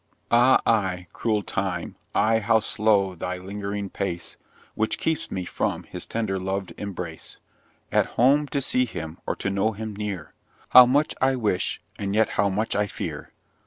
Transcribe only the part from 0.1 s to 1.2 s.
Ah I